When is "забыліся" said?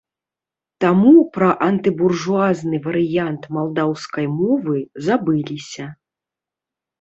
5.09-5.85